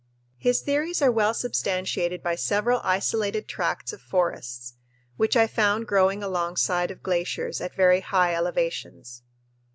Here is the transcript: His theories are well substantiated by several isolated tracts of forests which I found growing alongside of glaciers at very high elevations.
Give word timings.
His 0.39 0.61
theories 0.61 0.99
are 1.03 1.11
well 1.11 1.31
substantiated 1.31 2.23
by 2.23 2.33
several 2.33 2.81
isolated 2.83 3.47
tracts 3.47 3.93
of 3.93 4.01
forests 4.01 4.73
which 5.15 5.37
I 5.37 5.45
found 5.45 5.85
growing 5.85 6.23
alongside 6.23 6.89
of 6.89 7.03
glaciers 7.03 7.61
at 7.61 7.75
very 7.75 7.99
high 8.01 8.33
elevations. 8.33 9.21